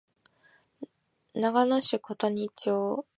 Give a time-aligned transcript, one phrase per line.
[1.35, 3.03] 長野県小谷村